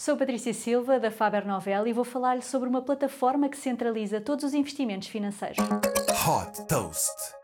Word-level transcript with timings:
Sou 0.00 0.16
Patrícia 0.16 0.54
Silva, 0.54 0.98
da 0.98 1.10
Faber 1.10 1.46
Novel, 1.46 1.86
e 1.86 1.92
vou 1.92 2.04
falar-lhe 2.04 2.40
sobre 2.40 2.66
uma 2.66 2.80
plataforma 2.80 3.50
que 3.50 3.56
centraliza 3.58 4.18
todos 4.18 4.46
os 4.46 4.54
investimentos 4.54 5.08
financeiros. 5.08 5.58
Hot 6.26 6.66
Toast. 6.66 7.39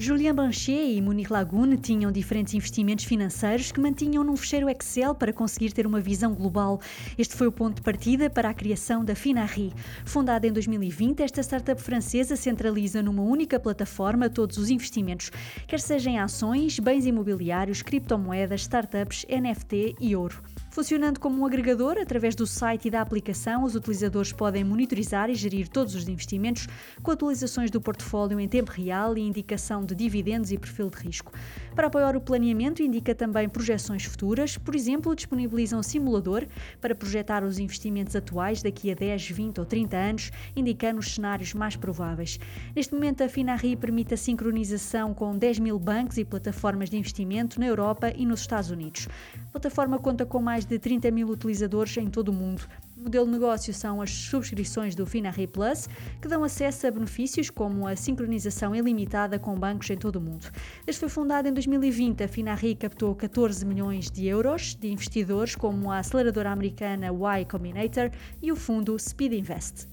Julien 0.00 0.32
Banchier 0.32 0.96
e 0.96 1.02
Munir 1.02 1.26
Lagoon 1.28 1.76
tinham 1.76 2.12
diferentes 2.12 2.54
investimentos 2.54 3.04
financeiros 3.04 3.72
que 3.72 3.80
mantinham 3.80 4.22
num 4.22 4.36
fecheiro 4.36 4.70
Excel 4.70 5.12
para 5.12 5.32
conseguir 5.32 5.72
ter 5.72 5.88
uma 5.88 6.00
visão 6.00 6.32
global. 6.32 6.80
Este 7.18 7.34
foi 7.34 7.48
o 7.48 7.52
ponto 7.52 7.76
de 7.76 7.82
partida 7.82 8.30
para 8.30 8.48
a 8.48 8.54
criação 8.54 9.04
da 9.04 9.16
Finari. 9.16 9.72
Fundada 10.04 10.46
em 10.46 10.52
2020, 10.52 11.20
esta 11.20 11.42
startup 11.42 11.82
francesa 11.82 12.36
centraliza 12.36 13.02
numa 13.02 13.22
única 13.22 13.58
plataforma 13.58 14.30
todos 14.30 14.56
os 14.56 14.70
investimentos, 14.70 15.32
quer 15.66 15.80
seja 15.80 16.08
em 16.08 16.20
ações, 16.20 16.78
bens 16.78 17.04
imobiliários, 17.04 17.82
criptomoedas, 17.82 18.60
startups, 18.60 19.26
NFT 19.28 19.96
e 20.00 20.14
ouro. 20.14 20.40
Funcionando 20.78 21.18
como 21.18 21.42
um 21.42 21.44
agregador, 21.44 21.98
através 21.98 22.36
do 22.36 22.46
site 22.46 22.86
e 22.86 22.90
da 22.92 23.00
aplicação, 23.00 23.64
os 23.64 23.74
utilizadores 23.74 24.30
podem 24.32 24.62
monitorizar 24.62 25.28
e 25.28 25.34
gerir 25.34 25.66
todos 25.66 25.92
os 25.96 26.06
investimentos 26.06 26.68
com 27.02 27.10
atualizações 27.10 27.68
do 27.68 27.80
portfólio 27.80 28.38
em 28.38 28.46
tempo 28.46 28.70
real 28.70 29.18
e 29.18 29.20
indicação 29.20 29.84
de 29.84 29.92
dividendos 29.92 30.52
e 30.52 30.56
perfil 30.56 30.88
de 30.88 30.98
risco. 30.98 31.32
Para 31.74 31.88
apoiar 31.88 32.16
o 32.16 32.20
planeamento, 32.20 32.80
indica 32.80 33.12
também 33.12 33.48
projeções 33.48 34.04
futuras, 34.04 34.56
por 34.56 34.76
exemplo, 34.76 35.16
disponibiliza 35.16 35.76
um 35.76 35.82
simulador 35.82 36.46
para 36.80 36.94
projetar 36.94 37.42
os 37.42 37.58
investimentos 37.58 38.14
atuais 38.14 38.62
daqui 38.62 38.92
a 38.92 38.94
10, 38.94 39.30
20 39.30 39.58
ou 39.58 39.66
30 39.66 39.96
anos, 39.96 40.30
indicando 40.54 41.00
os 41.00 41.12
cenários 41.12 41.54
mais 41.54 41.74
prováveis. 41.74 42.38
Neste 42.76 42.94
momento, 42.94 43.24
a 43.24 43.28
Finari 43.28 43.74
permite 43.74 44.14
a 44.14 44.16
sincronização 44.16 45.12
com 45.12 45.36
10 45.36 45.58
mil 45.58 45.76
bancos 45.76 46.18
e 46.18 46.24
plataformas 46.24 46.88
de 46.88 46.96
investimento 46.96 47.58
na 47.58 47.66
Europa 47.66 48.12
e 48.14 48.24
nos 48.24 48.42
Estados 48.42 48.70
Unidos. 48.70 49.08
A 49.48 49.50
plataforma 49.50 49.98
conta 49.98 50.24
com 50.24 50.40
mais 50.40 50.67
de 50.68 50.78
30 50.78 51.10
mil 51.10 51.28
utilizadores 51.28 51.96
em 51.96 52.08
todo 52.08 52.28
o 52.28 52.32
mundo. 52.32 52.62
O 52.96 53.04
modelo 53.04 53.26
de 53.26 53.32
negócio 53.32 53.72
são 53.72 54.02
as 54.02 54.10
subscrições 54.10 54.94
do 54.94 55.06
Finarri 55.06 55.46
Plus, 55.46 55.88
que 56.20 56.26
dão 56.26 56.42
acesso 56.42 56.86
a 56.86 56.90
benefícios 56.90 57.48
como 57.48 57.86
a 57.86 57.94
sincronização 57.94 58.74
ilimitada 58.74 59.38
com 59.38 59.54
bancos 59.54 59.88
em 59.90 59.96
todo 59.96 60.16
o 60.16 60.20
mundo. 60.20 60.50
Desde 60.84 61.00
foi 61.00 61.08
fundada 61.08 61.48
em 61.48 61.52
2020, 61.52 62.24
a 62.24 62.28
Finarri 62.28 62.74
captou 62.74 63.14
14 63.14 63.64
milhões 63.64 64.10
de 64.10 64.26
euros 64.26 64.74
de 64.74 64.90
investidores 64.90 65.54
como 65.54 65.92
a 65.92 65.98
aceleradora 65.98 66.50
americana 66.50 67.06
Y 67.06 67.44
Combinator 67.44 68.10
e 68.42 68.50
o 68.50 68.56
fundo 68.56 68.98
Speed 68.98 69.32
Invest. 69.32 69.86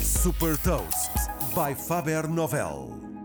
Super 0.00 0.56
Toast 0.58 1.10
by 1.54 1.74
Faber 1.74 2.28
Novel. 2.28 3.15